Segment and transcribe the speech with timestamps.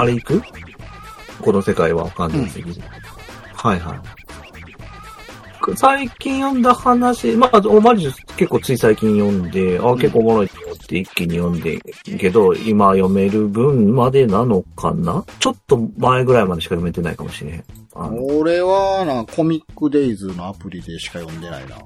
[0.00, 0.42] あ、あれ行く？
[1.40, 2.82] この世界は完全的に。
[3.54, 4.00] はいはい。
[5.76, 11.78] 最近読んだ話、まあ、おまじ結構つい最近読んで、あ、結構おもろいと思って一気に読んで、
[12.18, 15.22] けど、今読める分までなのかな？
[15.38, 17.64] ちょっと前ぐらいまでしか読めてないかもしれへん。
[17.94, 21.76] 俺は、な、コミックデイズのアプリでしか読んでないな。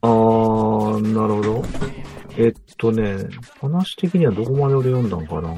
[0.00, 1.64] あー、なるほど。
[2.38, 3.16] えっとね、
[3.60, 5.54] 話的にはどこまで俺読んだんかな。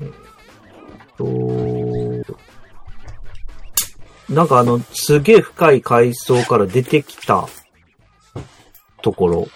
[0.00, 0.10] えっ
[1.16, 1.24] と、
[4.28, 7.48] なんかあの、すげえ深い階層から出てきた
[9.02, 9.48] ところ。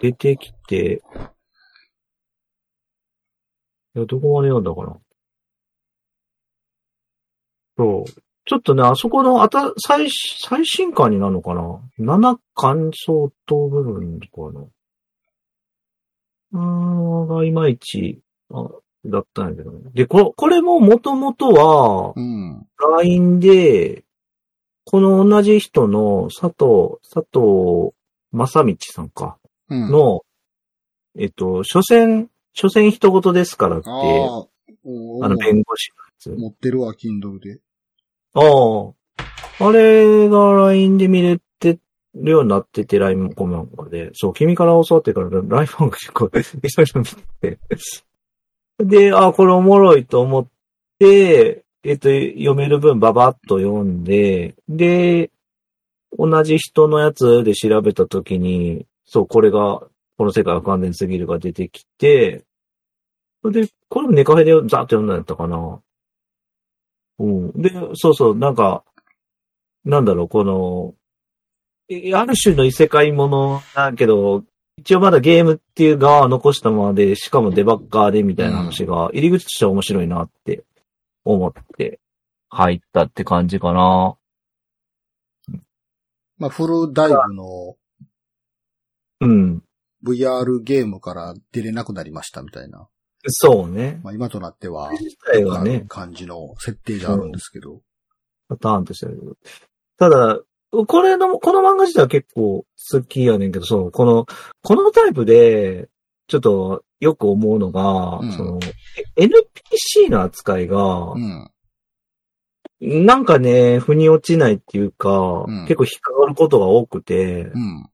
[0.00, 1.02] 出てきて、
[3.96, 5.00] いや、どこまで読んだかな。
[7.76, 8.25] そう。
[8.46, 14.60] ちょっとね、あそこのあた、最、最新巻になるのかな ?7 巻相当部分かな
[16.52, 18.20] うーん、がいまいち、
[18.52, 18.68] あ
[19.04, 19.90] だったんやけどね。
[19.94, 22.66] で、ここれももともとは、うん。
[22.98, 24.04] LINE で、
[24.84, 27.92] この同じ人の佐藤、佐藤
[28.30, 29.90] 正道さんか、うん。
[29.90, 30.22] の、
[31.18, 33.98] えっと、所詮、所詮人事ですからって、あ
[35.28, 36.40] の、弁護士のやつ。
[36.40, 37.60] 持ってるわ、Kindle で。
[38.36, 38.92] あ
[39.60, 39.66] あ。
[39.66, 41.78] あれが LINE で見れて
[42.14, 44.10] るようになってて、LINE もコメントで。
[44.12, 47.06] そう、君から教わってから LINE ファンが結構、いろいろ見
[47.40, 47.58] て。
[48.78, 50.46] で、あ、これおもろいと思っ
[50.98, 55.30] て、えっと、読める分ババッと読んで、で、
[56.18, 59.80] 同じ人のやつで調べたときに、そう、これが、
[60.18, 62.44] この世界は完全すぎるが出てきて、
[63.42, 65.80] それで、これもネカフェでザーッと読んだんやったかな。
[67.18, 67.52] うん。
[67.62, 68.84] で、そうそう、なんか、
[69.84, 70.94] なんだろう、この、
[71.88, 74.44] えある種の異世界ものだけど、
[74.78, 80.64] 一応まだゲームっていう側は残したままで、しかもデバッカーでみたいな話が、入り口としては面白いなって
[81.24, 82.00] 思って
[82.50, 84.16] 入ったって感じかな。
[86.38, 87.76] まあ、フルダイブの
[89.20, 89.62] うん。
[90.04, 92.88] VR ゲームから出れなくなりましたみたいな。
[93.28, 94.00] そうね。
[94.02, 97.80] まあ、今となっては、自体はね、感じの設定じゃあるんですけど。
[98.48, 99.12] パターンとして。
[99.98, 104.26] ただ、これの、この漫画自体は結構好きやねんけど、そう、この、
[104.62, 105.88] このタイプで、
[106.28, 108.60] ちょっとよく思うのが、うんその、
[109.16, 111.50] え NPC の扱いがう、ん。
[112.80, 117.88] なんかね、腑に落ちないっていうか、うん結構引っかかることが多くて、うん。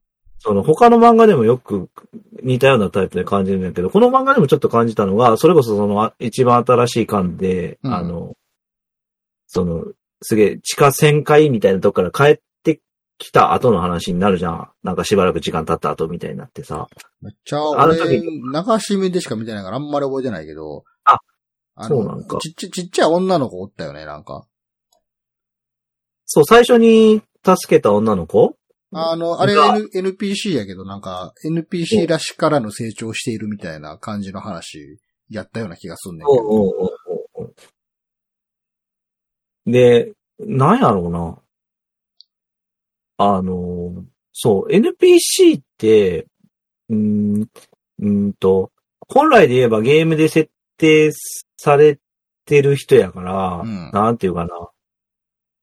[0.45, 1.89] その他の漫画でもよく
[2.43, 8.35] 似たようなタイプで感じるんだけど、この漫画でもちょっと感じたのが、それこそそのあ一番新しい巻で、うんあの、
[9.47, 9.85] その、
[10.21, 12.81] すげえ地下旋回みたいなとこから帰って
[13.19, 14.69] きた後の話になるじゃん。
[14.83, 16.89] なんかしばらく時間経った後みたいになってさ。
[17.21, 20.83] めっちゃ、あの俺、時流し目でしか見てないからあんまり覚えてないけど。
[21.05, 21.19] あ、
[21.77, 24.45] あそうなんかちっちゃ、ちっちゃい女の子おったよね、なんか。
[26.27, 28.57] そう、最初に助けた女の子
[28.95, 34.99] あの、あれが N NPC やけど、なんか、NPC らしからの成長しているみたいな感じの話、
[35.31, 37.53] やったような気がすんねんけど。
[39.67, 41.39] で、なんやろうな。
[43.17, 46.27] あの、そう、NPC って、
[46.91, 48.73] うーん、うーんと、
[49.09, 51.13] 本来で言えばゲームで設定
[51.57, 51.99] され
[52.45, 54.72] てる人やから、うんなんていうかな。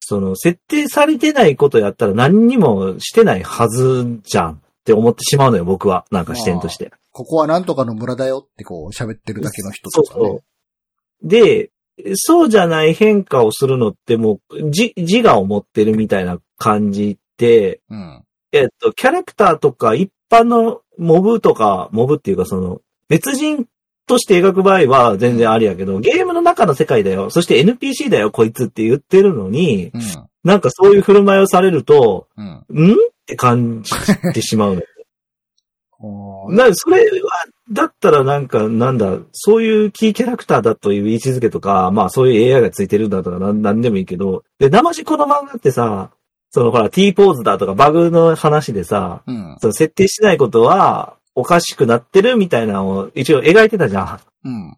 [0.09, 6.05] その、設定されてないことやったら何にもしてないはずじゃんって思ってしまうのよ、僕は。
[6.09, 6.91] なんか視点として。
[7.11, 10.19] ここはなんとかの村だよってこう喋ってるだけの人とかね。
[10.19, 11.27] そうそう。
[11.27, 11.69] で、
[12.15, 18.23] そうじゃない変化をするのってもう、自、自我を持ってるみたいな感じって、うん。
[18.51, 23.67] えっと、キャラクターとか一般のモブとか、モブっていうかその、別人
[24.09, 27.29] として描く場合は全然ありやけど、ゲームの中の世界だよ。
[27.29, 30.01] そして NPC だよ、こいつって言ってるのに、うん。
[30.44, 32.47] なんかそういう振る舞いをされると、うん。
[32.47, 32.94] ん？
[32.94, 32.95] っ
[33.27, 33.91] て感じ
[34.33, 34.81] てしまうの。
[36.50, 46.09] な、それは、だったらなんか、なんだ、そういうキーキャラクターだという位置づけとか、まあそういう AI がついてるんだとかなんでもいいけど、で、生しこの漫画ってさ、
[46.50, 49.57] そのほら T ポーズだとかバグの話でさ、うん。
[49.59, 54.06] その設定しないことはおかしくなってるみたいなのを一応描いてたじゃん。
[54.06, 54.77] だかうん。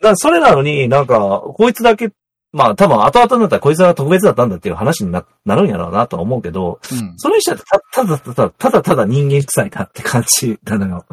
[0.00, 2.10] らそれなのになんか、こいつだけ、
[2.52, 7.14] まあ多分後々になったらこいつが特別だったんだっていう話にななるんやろうなとは思うけど、うん。
[7.16, 11.04] それにしたらたただただ、ただただ人間臭いなって感じなのよ。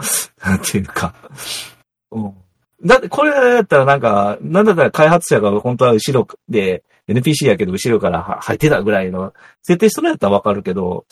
[0.44, 1.13] なんていうか。
[2.12, 2.33] うん。
[2.85, 9.33] だってこれだったらなんか、なんだったら開発者が本当は後ろで、NPC やけど後ろからは入ってたぐらいの
[9.63, 11.06] 設定しとるやったらわかるけど、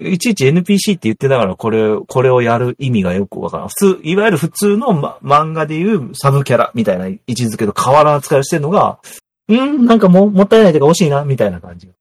[0.00, 3.68] いちいち NPC って言ってながらこれ、これをやる意味がよくわからん。
[3.68, 9.00] 普通、いわゆる普通の、ま、漫画でいうサブキャラみたいな位置づけと変わらん扱いをしてるのが、
[9.52, 11.94] んなんかも、もったいないというか惜しいな、みたいな感じが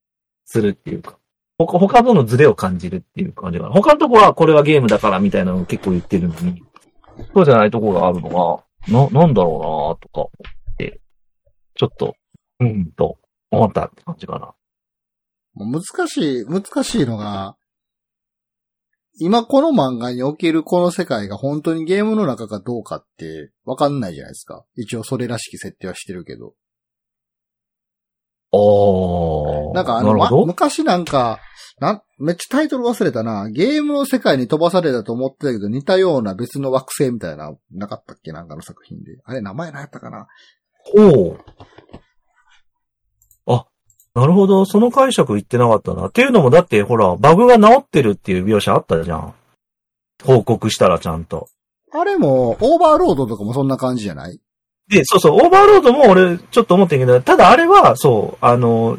[0.46, 1.18] するっていうか。
[1.58, 3.70] 他、他とのズレを感じるっていう感じが。
[3.72, 6.62] 他のとこはこれはゲームだからみたいなのを結構言ってるのに、
[7.34, 8.64] そうじゃないところがあるのが、
[8.94, 10.30] な、なんだろうなとか
[10.74, 11.00] って、
[11.74, 12.16] ちょっと、
[12.60, 13.18] うんと、
[13.50, 14.54] 思ったって感じかな。
[15.56, 17.56] 難しい、難しいのが、
[19.20, 24.64] 今この漫画におけるこの世界が本当にゲームの中かどうかってわかんないじゃないですか。
[24.76, 26.54] 一応それらしき設定はしてるけど。
[28.52, 29.76] おー。
[29.76, 30.30] なんかあの、ま。
[30.30, 31.40] 昔なんか、
[31.80, 33.50] なん、めっちゃタイトル忘れたな。
[33.50, 38.32] ゲームの世界に飛ばされたと思ってたけど似たような別の惑星みたいな、なかったっけ？
[38.32, 39.18] なんかの作品で。
[39.26, 40.28] あれ名前何やったかな？
[40.96, 41.40] おう。
[44.18, 44.66] あ、なるほど。
[44.66, 46.08] その解釈言ってなかったな。
[46.08, 49.34] っていうのもだって、ほら、バグが治ってるっていう描写あったじゃん。
[50.24, 51.48] 報告したらちゃんと。
[51.94, 54.40] あれも、オーバーロードとかもそんな感じじゃない？
[54.90, 58.98] で、そうそう、オーバーロードも俺、ちょっと思ってんけど、ただあれは、そう、あの、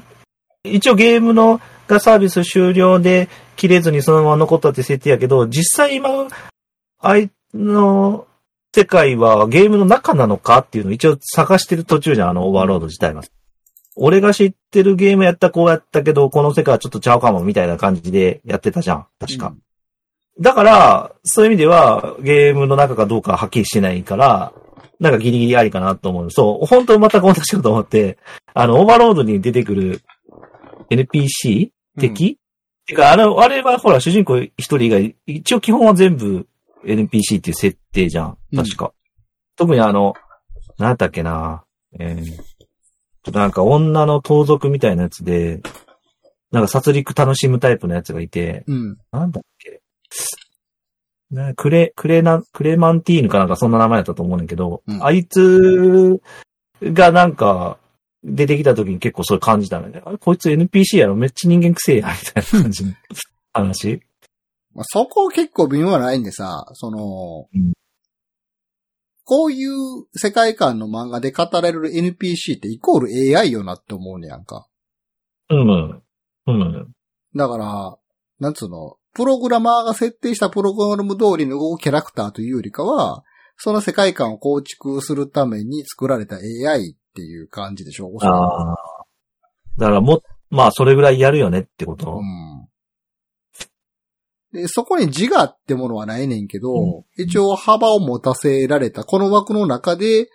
[0.64, 6.28] 一応ゲームの、がサービス終了で切れずにそのまま残ったって設定やけど、実際今、
[7.00, 8.26] あいの、
[8.74, 13.22] 世界はゲームの中なのかっていうのを一応探してる途中じゃん、あのオーバーロード自体が。
[14.00, 19.54] 俺が知ってるゲームやったらこうやったけど、この世界はちょっとちゃうかもみたいな感じでやってたじゃん、確か。
[20.40, 24.52] だから、そういう意味では、ゲームの中かどうかははっきりしてないから、
[25.00, 26.30] なんかギリギリありかなと思う。
[26.30, 28.18] そう、本当全く同じことと思って、
[28.54, 30.00] あの、オーバーロードに出てくる
[30.90, 32.38] NPC 敵、
[32.86, 36.46] てか、あの、あれはほら、主人公一人以外、一応基本は全部
[36.84, 38.38] NPC っていう設定じゃん。
[38.54, 38.92] 確か。
[39.56, 40.14] 特にあの、
[40.78, 41.64] なんだっけな、
[41.98, 42.24] えー、
[43.32, 45.60] となんか女の盗賊みたいなやつで、
[46.50, 48.96] なんか殺戮楽しむタイプのやつがいて、うん。
[49.12, 49.80] なんだっけ？
[51.30, 56.20] なクレ、クレナ、クレマンティーヌかなんかそんな名前だったと思うんだけど、うんあいつ
[56.82, 57.76] がなんか
[58.24, 60.00] 出てきた時に結構それ感じたのね。
[60.04, 61.16] あれ、こいつ NPC やろ？
[61.16, 62.92] めっちゃ人間くせえや、みたいな感じの
[63.52, 64.02] 話。
[64.74, 67.72] まあ、そこ結構微妙はないんでさ、その、うん
[69.30, 74.66] こういう世界観の漫画で語られる NPC ってイコール AI よなって思うねやんか。
[75.50, 76.02] うん。
[76.46, 76.94] うん。
[77.36, 77.98] だから、
[78.40, 83.22] なんつうの、プログラマーが設定したプログラム通りの動くキャラクターというよりかは、
[83.58, 88.10] その世界観を構築するために作られた AI っていう感じでしょ？
[88.22, 88.76] ああ。
[89.76, 92.14] だからも、まあそれぐらいやるよねってこと？
[92.14, 92.22] うん。
[94.52, 100.28] で、そこに自我ってものはないねんけど、うん一応幅を持たせられた、この枠の中で、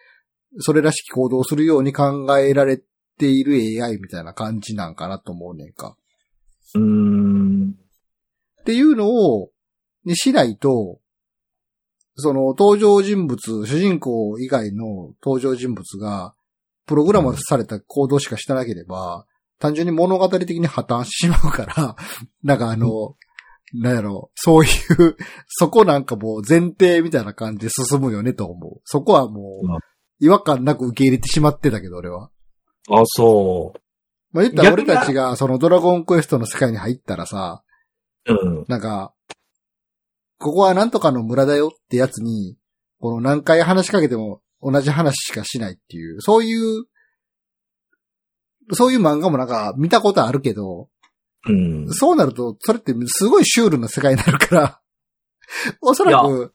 [0.59, 2.77] それらしき行動をするように考えられ
[3.17, 5.95] ている AI みたいな感じなんかなと思うねんか。
[6.75, 7.75] うーん。
[8.61, 9.49] っていうのを、
[10.05, 10.99] にしないと、
[12.15, 16.35] その登場人物、主人公以外の登場人物が、
[16.85, 19.25] プログラムされた行動しかしてなければ、
[19.59, 21.95] 単純に物語的に破綻してしまうから、
[22.43, 23.15] なんかあの、
[23.73, 28.81] なんやろ、そういう、 そこなんかもう前提みたいな感じで進むよねと思う。
[28.85, 32.29] そこはもう違和感なく受け入れてしまってたけど、俺は。
[32.89, 33.79] あ、そう。
[34.31, 37.63] まあ言ったら俺たちがそのドラゴンクエストの世界に入ったらさ、
[38.27, 38.65] うん。
[38.67, 39.13] なんか、
[40.39, 42.57] ここはなんとかの村だよってやつに、
[42.99, 46.85] この何回話しかけても同じ話しかしないっていう、そういう、
[48.71, 50.89] そういう漫画もなんか見たことあるけど、
[51.47, 51.87] うん。
[51.89, 54.79] そうなると、それってすごいシュールな世界になるから、
[55.81, 56.53] おそらく、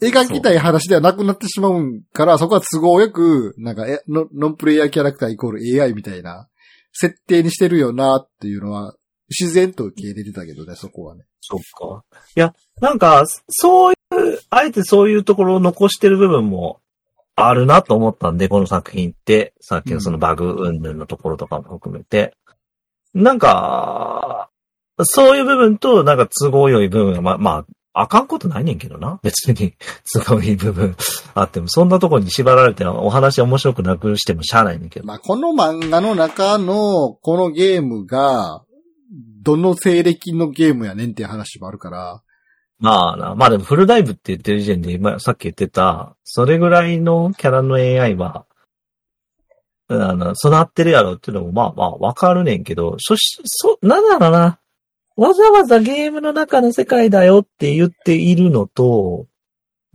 [0.00, 6.48] 描きたい話ではなくなってしまうんから、そこは都合よく、なんか、えノノンプレイヤーキャラクターイコール AI みたいな
[6.92, 8.94] 設定にしてるよなっていうのは、
[9.28, 11.24] 自然と受け入れてたけどね、そこはね。
[11.40, 12.04] そっか。
[12.36, 16.80] いや、なんか、そういう、あえてそういうところを残してる部分も
[17.34, 22.34] あるなと思ったんで、この作品って、さっきのそのバグ云々のところとかも含めて。
[23.14, 24.50] なんか、
[25.02, 29.18] そういう部分と、なんか都合良い部分が、ま、まあ、あかんことないねんけどな。
[29.22, 29.74] 別に、
[30.24, 30.96] 都合いい部分
[31.34, 35.06] あっても、そんなところに縛られてお話面白くなくしてもしゃあないねんけど。
[35.06, 38.62] まあ、この漫画の中の、このゲームが、
[39.42, 42.22] どの西暦のゲームやねんっていう話もあるから、
[42.80, 48.44] まあな、まあでもフルダイブって言ってる時点で、今、さっき言ってた、それぐらいのキャラの AI は、
[49.88, 54.58] あの、備わってるやろっていうのも、まあまあ、わかるねんけど、そし、そ、なんだろうな。
[55.16, 59.26] わざわざゲームの中の世界だよって言っているのと、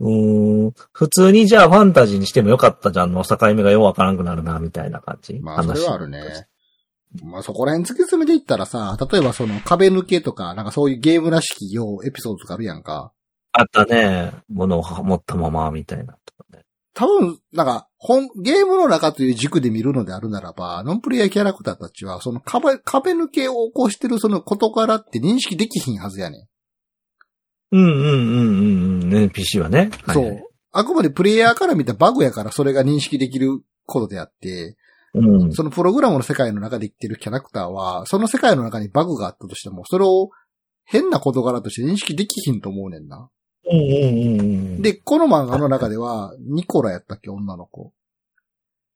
[0.00, 5.38] うーん、普通にじゃあファンタジーにしてもよかったじゃんの境目がようわからんくなるな、みたいな感じ。
[5.40, 6.46] まあ、それはあるね。
[7.22, 13.12] まあそこら辺突き詰めていったらさ、例えばその壁抜けとか、なんかそういうゲームらしきようエピソードとかあるやんか。
[13.52, 14.32] あったね。
[14.48, 16.16] 物を持ったままみたいな。
[16.94, 26.46] 多分、なんか、本、ゲームの中という軸で見るのであるならば、ノンプレイヤーキャラクターたちは、その壁、壁抜けを起こしてるその事柄って認識できひんはずやねん。
[27.72, 29.10] うんうんうんうんうん。
[29.10, 29.90] ね、PC はね。
[30.12, 30.40] そう。
[30.70, 34.76] あくまでプレイヤーから見たバグやからそれが認識できることであって、
[35.14, 35.52] うん。
[35.52, 40.30] そのプログラムの世界の中で生きてるキャラクターは、その世界の中にバグがあったとしても、それを
[40.84, 43.28] 変な事柄として認識できひんと思うねんな。
[43.64, 47.92] で、この漫画の中では、ニコラやったっけ、女の子。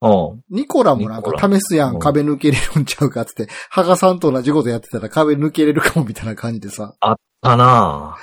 [0.01, 0.45] うん。
[0.51, 6.95] ニコラもなんか試すやん、うん壁抜けれるんちゃうかって、ハガさんと同じことやってたら壁抜けれるかもみたいな感じでさ。
[7.01, 8.17] かな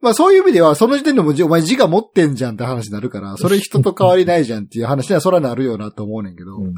[0.00, 6.56] まあそういう意味では、その時点でもじお前字が持ってんじゃんって話になるから、それ人と変わりないじゃんっていう話にはそらなるよなと思うねんけど。
[6.56, 6.74] うん。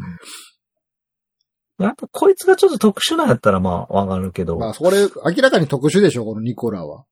[1.79, 4.59] やっぱこいつがちょっと特殊なんやったらまあわかるけど。
[4.59, 7.05] まあそれ、明らかに特殊でしょ、このニコラは。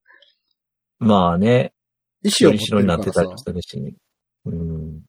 [0.99, 1.73] まあね。
[2.23, 3.29] 意志を持って後ろになってたり。
[3.37, 3.95] するし。
[4.47, 5.03] うん。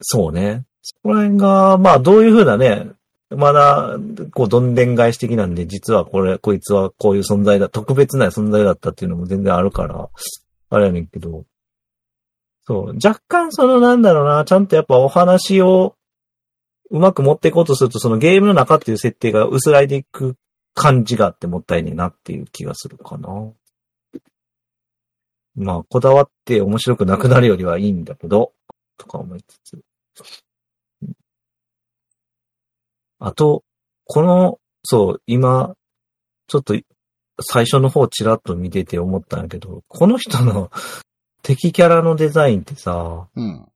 [0.00, 0.64] そうね。
[0.82, 2.90] そこら辺が、まあどういうふうなね、
[3.30, 3.96] まだ、
[4.34, 10.10] こう、どんでん返し的なんで、実はこれ、こいつはこういう存在だ、特別な存在だったっていうのも全然あるから、
[10.70, 11.44] あれやねんけど、
[12.64, 15.96] そう、若干そのなんだろうな、ちゃんとやっぱお話を
[16.90, 20.36] うまく持っていこうとすると、そのゲームの中っていう設定が薄らいでいく
[20.74, 23.28] 感じがあってもったいねえなっていう気がするかな。
[25.54, 28.52] まあ、こだわって面白くなくなるよりはいいんだけど、
[28.96, 29.74] とか思いつつ。
[29.74, 29.78] う
[31.06, 31.12] ん
[33.24, 33.62] あと、
[34.04, 35.76] この、そう、今、
[36.48, 36.74] ちょっと
[37.40, 40.70] 最初の方ちらっと見てて思ったんだけど、この人の
[41.42, 43.68] 敵キャラのデザインってさ、うん。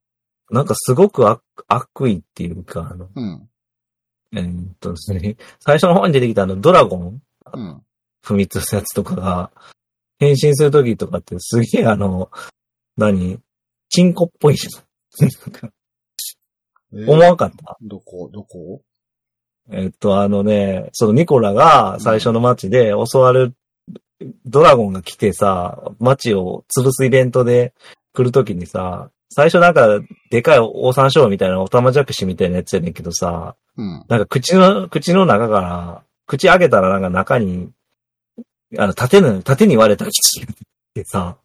[0.51, 3.49] なんかすごく悪悪意っていうか、あの、うん。
[4.33, 7.83] えーっとですね、最初の方に出てきたあのドラゴンうん。
[8.23, 9.53] 踏み潰すやつとかが、
[10.19, 12.31] 変身するときとかってすげえあの、
[12.97, 13.39] 何？
[13.89, 14.83] チンコっぽいじゃん。
[16.93, 17.77] えー思わんかった？
[17.83, 18.31] どこ？
[18.33, 18.81] どこ？
[19.71, 23.55] えっと、あのね、そのニコラが最初の街で襲われる、
[24.47, 27.75] ドラゴンが来てさ、街を潰すイベントで
[28.15, 34.05] 来るときにさ、最初なんか、でかいオオサンショウみたいな、オタマジャクシみたいなやつやねんけどさ、うん。
[34.09, 37.69] なんか口の、口の中から、口開けたらなんか中に、
[38.79, 40.47] あの、縦の、縦に割れた口っ
[40.95, 41.39] てさ、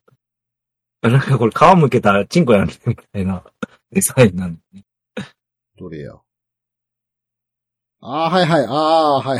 [1.01, 3.43] なんかこれ皮むけたらチンコやんねみたいな
[3.91, 4.83] デザインなんだね。
[5.77, 6.13] どれや。
[8.03, 8.65] ああ、はいはい。
[8.65, 9.39] ああ、はい。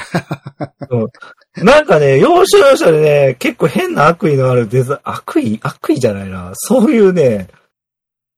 [1.63, 6.51] なんかね、要所要所でね、結構変な悪意のあるデザイン、悪意悪意じゃないな。
[6.53, 7.47] そういうね、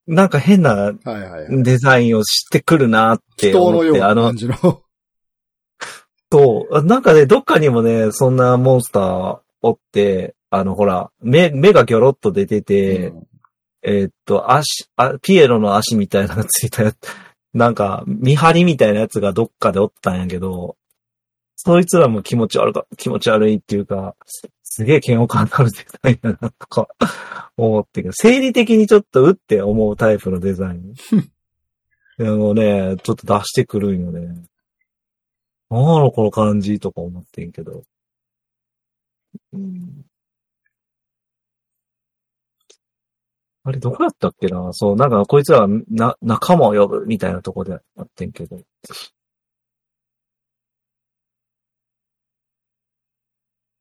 [0.07, 1.63] なんか変なはいはいはい。
[1.63, 4.83] デザインをしてくるなって人の思って、あのような感、じの。
[6.33, 13.27] そう、なんかね、どっかにもね、そんなモンスターおって、あの、ほら、目、目がギョロッと出てて、うん
[13.83, 16.97] えーっと、足、あ、ピエロの足みたいなのがついたやつ、
[17.53, 20.75] なんか、見張りみたいなやつがどっかでおったんやけど、
[21.55, 24.15] そいつらも気持ち悪か、気持ち悪いっていうか、
[24.63, 26.87] すげえ嫌悪感のあるデザインだな、とか、
[27.57, 30.93] 思ってけど、生理的にちょっとうって思うタイプのデザイン。
[32.17, 34.33] でもね、ちょっと出してくるんよね。
[35.73, 37.83] なんこの感じとか思ってんけど。
[39.53, 40.05] うん
[43.65, 48.59] あれ、どこやったっけなそう、なんか、こいつらはな、仲間を呼ぶみたいなとこであってんけど。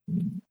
[0.08, 0.42] うん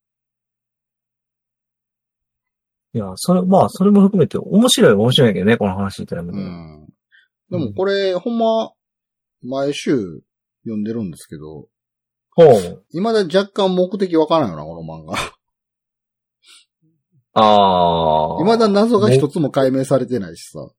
[2.93, 6.87] いや、それ、まあ、それも含めて、面白いは面白いけどね、この話ってのはうん。
[7.49, 8.71] でもこれ、ほんま、
[9.41, 10.21] 毎週
[10.63, 11.67] 読んでるんですけど、
[12.33, 12.83] ほう。
[12.91, 15.13] 未だ若干目的わからないよな、この漫画。
[17.33, 18.43] ああ。
[18.43, 20.69] 未だ謎が一つも解明されてないしさ。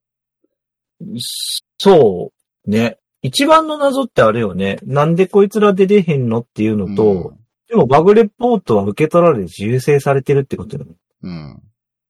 [1.77, 2.31] そ
[2.65, 2.69] う。
[2.69, 2.97] ね。
[3.21, 4.79] 一番の謎ってあれよね。
[4.83, 7.33] なんでこいつら出れへんのっていうのと、
[7.69, 10.95] でもバグレポートは受け取られ自由制されてるってことよね。
[11.23, 11.31] うん。
[11.31, 11.63] うん。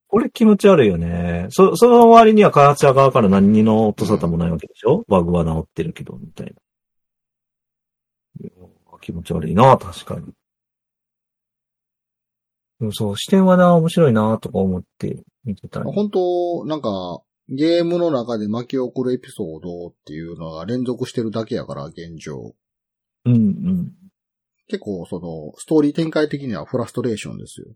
[0.07, 1.47] これ気持ち悪いよね。
[1.49, 6.53] そ、その割には開発者側から何にの音沙汰もないわけでしょ、バグは治ってるけど、みたいな。
[9.03, 10.25] 気持ち悪いな、確かに。
[12.79, 15.91] でもそう、視点はな、面白いな、とか思って見てたり。
[15.91, 22.55] 本当なんか、ゲームの中で巻き起こるエピソードっていうのが連続してるだけやから、現状。
[23.25, 23.91] うん、うん。
[24.67, 27.67] 結構、その、ストーリー展開的にはフラストレーションですよ。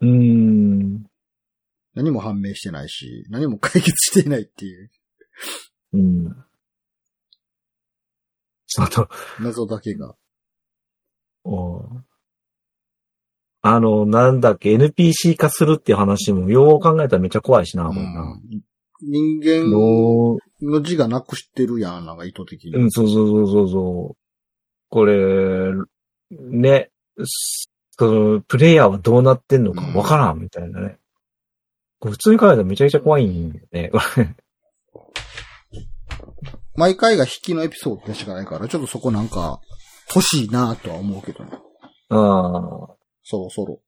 [0.00, 1.04] うーん。
[1.94, 4.90] 何も判明してないし、何も解決していないっていう。
[5.92, 6.44] うん。
[8.66, 8.88] その、
[9.40, 10.14] 謎だけが。
[11.48, 11.82] お
[13.60, 18.22] あの、なんだっけ、NPC 化するっていう話も、よう考えたらめっちゃ怖いしな、これな。
[18.22, 18.60] うん
[19.00, 22.72] 人間よの字がなくしてるやん、なんか意図的に。
[22.72, 24.16] う、うん、そうそうそうそうそう。
[24.88, 25.72] これ、
[26.30, 26.90] ね、
[27.96, 30.98] その、プレイヤーはどうなってんのかわからん、みたいなね。
[32.00, 33.90] これ普通に考えたらめちゃくちゃ怖いんだよね。
[36.74, 39.60] 毎回が引きのエピソードでしかないから、ちょっとそこなんか、
[40.14, 41.50] 欲しいなとは思うけどね。
[42.10, 42.98] ああ。
[43.22, 43.80] そろそろ。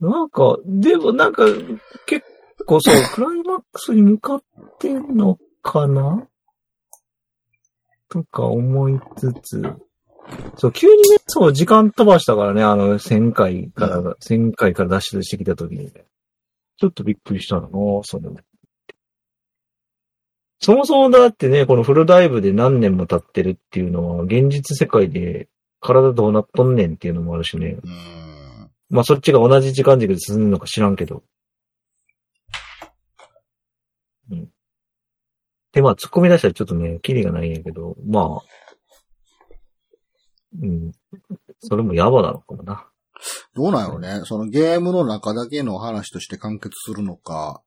[0.00, 1.44] なんか、でもなんか、
[2.06, 2.26] 結
[2.66, 4.42] 構そう、 クライマックスに向かっ
[4.78, 6.28] てんのかな？
[8.08, 9.62] とか思いつつ。
[10.56, 16.06] そう、急にね、そう、時間飛ばしたからね、あの、1000回から、う1000回から脱出してきた時にね。
[16.78, 18.38] ちょっとびっくりしたのそれも。
[20.60, 25.48] そもそもだってね、このフルダイブで何年も経ってるっていうのは、現実世界で
[25.80, 27.76] 体どうなっとんねんっていうのもあるしね。
[27.82, 28.70] うーん。
[28.88, 31.22] まあそっちが同じ時間軸で進むのか知らんけど。
[34.30, 34.48] うん。
[35.72, 38.42] で、まあ突っ込み出したらちょっとね、キリがないんやけど、まあ、
[40.62, 40.92] うん。
[41.60, 42.86] それもヤバなのかもな。
[43.54, 44.20] どうなんやろね。
[44.24, 47.62] そのゲームの中だけの話として完結するのか、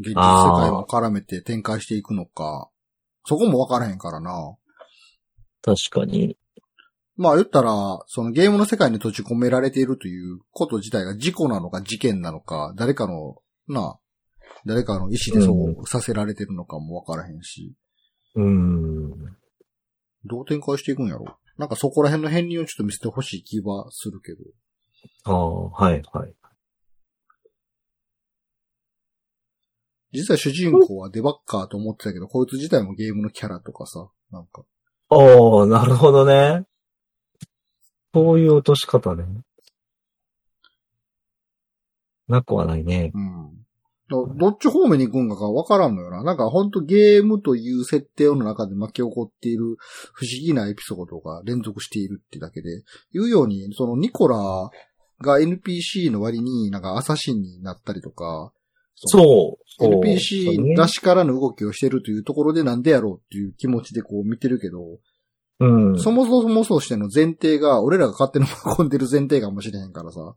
[0.00, 2.68] 現実世界も絡めて展開していくのか、
[3.26, 4.56] そこもわからへんからな。
[5.62, 6.36] 確かに。
[7.16, 13.36] まあ言ったら、そのゲームの世界に閉じ込められているということ自体が事故なのか事件なのか、誰かの、
[13.68, 13.98] なあ、
[14.64, 17.74] 誰かの意思でそうさせられてるのかもわからへんし、
[18.34, 19.10] うーん。
[20.24, 21.26] どう展開していくんやろ？
[21.58, 24.38] なんかそこら辺の片鱗をちょっと見せてほしい気はするけど。
[25.24, 26.34] ああ、はい、はい。
[30.12, 34.64] 実は主人公はデバッカーと思ってたけど、こいつ自体もゲームのキャラとかさ、なんか。
[35.08, 36.64] おー、なるほどね。
[38.12, 39.24] そういう落とし方ね。
[42.28, 43.12] なくはないね。
[43.14, 43.50] うん。
[44.08, 46.24] どどっち方面に行くんかがわからんのよな。
[46.24, 49.76] なんかほんとゲームという設定の中で巻き起こっている
[50.12, 54.36] 不思議なエピソードが連続しているってだけで、言うように、そのニコラ
[55.20, 58.52] が NPC の割になんかアサシンになったりとか、
[59.06, 59.84] そう。
[59.84, 64.98] NPC そうね出しからの動きをしてるというところでなんでやろうっていう気持ちでこう見てるけど、
[65.60, 65.98] うん。
[65.98, 68.46] そもそもそうしての前提が、俺らが勝手に
[68.78, 70.34] 運んでる前提かもしれへんからさ。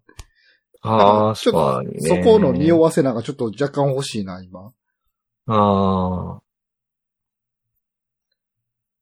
[0.81, 2.23] ああ、ちょっと確かにね。
[2.23, 4.71] そこの匂わせなんかちょっと若干欲しいな、今。
[5.47, 6.41] ああ。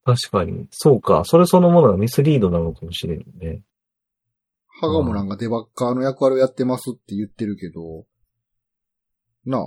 [0.03, 0.67] 確かに。
[0.71, 1.23] そうか。
[1.25, 3.61] それそのものがミスリードなのかもしれんね。
[4.79, 8.05] ハガモなんかデバッカーの役割をやってますって言ってるけど、
[9.45, 9.61] なあ、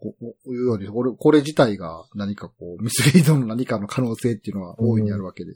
[0.00, 5.52] ここういうより、これ、これ自体が何かこう、ミスリードの何かの可能性っていうのは大いにあるわけで。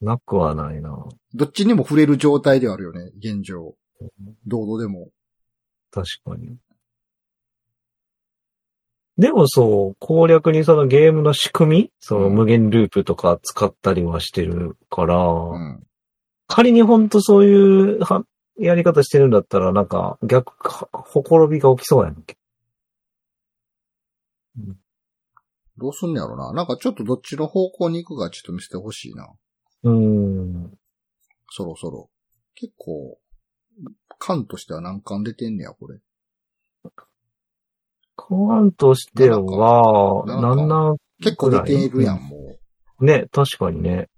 [0.00, 1.06] なくはないな。
[1.34, 3.74] どっちにも触れる状態ではあるよね、現状。
[4.46, 5.08] どうでも。
[5.90, 6.58] 確かに。
[9.16, 15.86] でもそう、攻略にそのゲームの仕組みその無限ループとか使ったりはしてるから、うん。
[16.48, 18.24] 仮にほんとそういうは
[18.58, 22.36] やり方してるんだったら、なんか逆か、ほころびが起きそうやんけ。
[25.76, 26.52] どうすんのやろな。
[26.52, 29.28] なんかちょっとどっちの方向に行くかちょっと見せてほしいな。
[29.82, 30.78] うーん。
[31.50, 32.10] そろそろ。
[32.54, 33.18] 結構、
[34.18, 35.98] 感としては何巻出てんねや、これ。
[38.16, 42.56] コアンとしては、なんかなんな結構出ているやん、も
[43.00, 43.04] う。
[43.04, 44.08] ね、確かにね。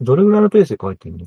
[0.00, 1.26] どれぐらいのペースで書いてんの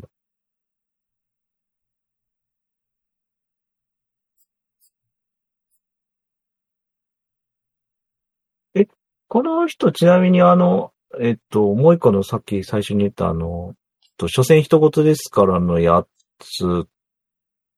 [8.75, 8.87] え、
[9.35, 13.73] この人ちなみにあの、えっと、もう一個のさっき最初に言ったあの、
[14.15, 16.05] と、所詮一言ですからのや
[16.39, 16.87] つ、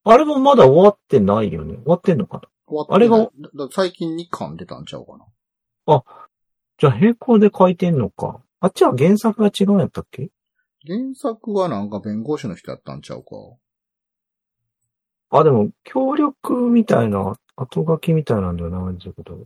[0.03, 1.77] あれもまだ終わってないよね？
[1.77, 2.41] 終わってんのかな？
[2.67, 5.13] 終わってあれがだだ最近2巻出たんちゃうか
[5.87, 6.03] な？
[6.77, 8.39] じゃあ並行で書いてんのか。
[8.59, 10.29] あっちは原作が違うんやったっけ？
[10.85, 13.29] 原作はなんか弁護士の人やったんちゃうか？
[15.31, 19.39] あ、でも、協力みたいな、後書きみたいなんだよな、ちょっと。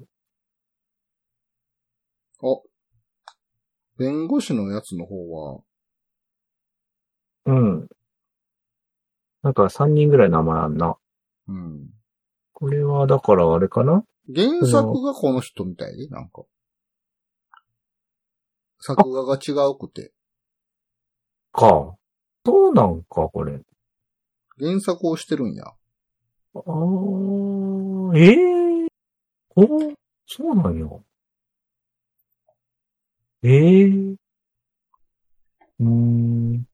[2.44, 2.46] あ、
[3.98, 5.62] 弁護士のやつの方は、
[7.46, 7.88] うん。
[9.42, 10.98] なんか3人ぐらい名前あんな。
[11.48, 11.90] うん。
[12.54, 14.04] これは、だからあれかな？
[14.34, 15.98] 原作がこの人みたい？
[15.98, 16.44] で、なんか。
[18.80, 20.12] 作画が違うくて。
[21.52, 21.96] か。
[22.46, 23.62] そうなんか、これ。
[24.60, 25.66] 原作をしてるんや。
[25.66, 28.88] あー、ええ
[29.56, 29.96] おー
[30.28, 30.86] そうなんや。
[33.44, 36.66] ええうーん。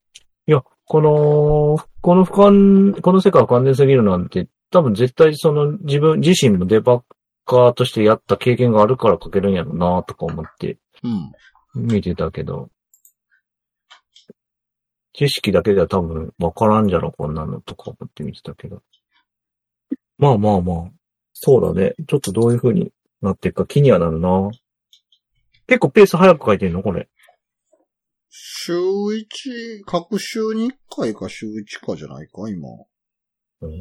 [0.47, 7.03] いや、この、この俯瞰、この世界は完全すぎるなんて、多分絶対その自分自身もデバッ
[7.45, 11.31] カーとしてやった経験があるから書けるんやろなとか思ってうん。
[11.87, 12.69] 見てたけど、
[15.13, 18.81] 知識だけでは多分わからんじゃろ、こんなのとか思って見てたけど。
[20.17, 20.91] まあまあまあ。
[21.33, 21.93] そうだね。
[22.07, 24.49] ちょっとどういう風になっていくか気にはなるな。
[25.67, 26.81] 結構ペース早く書いてんの？
[26.81, 27.09] これ。
[28.29, 32.69] 週一、各週に1回か週一かじゃないか今。
[33.61, 33.71] うん。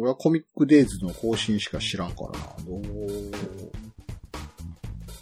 [0.00, 2.46] 俺はコミックデイズの更新しか知らんからな。
[2.64, 2.82] どう？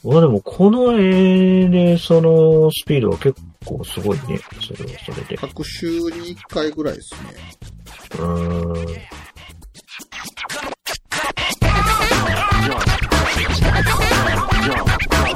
[0.03, 4.39] まあでも、この絵で、その、スピードは結構すごいね。
[4.61, 5.37] それはそれで。
[5.37, 7.21] 各週に1回ぐらいですね。
[8.19, 9.11] うーん。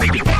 [0.05, 0.34] Yeah.